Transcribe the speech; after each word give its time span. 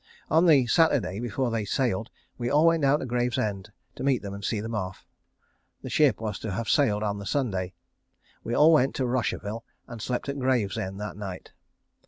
On 0.31 0.47
the 0.47 0.65
Saturday 0.65 1.19
before 1.19 1.51
they 1.51 1.63
sailed 1.63 2.09
we 2.39 2.49
all 2.49 2.65
went 2.65 2.81
down 2.81 3.01
to 3.01 3.05
Gravesend 3.05 3.71
to 3.93 4.03
meet 4.03 4.23
them 4.23 4.33
and 4.33 4.43
see 4.43 4.59
them 4.59 4.73
off. 4.73 5.05
The 5.83 5.91
ship 5.91 6.19
was 6.19 6.39
to 6.39 6.49
have 6.53 6.67
sailed 6.67 7.03
on 7.03 7.19
the 7.19 7.25
Sunday. 7.27 7.75
We 8.43 8.55
all 8.55 8.73
went 8.73 8.95
to 8.95 9.05
Rosherville, 9.05 9.63
and 9.85 10.01
slept 10.01 10.27
at 10.27 10.39
Gravesend 10.39 10.99
that 10.99 11.17
night. 11.17 11.51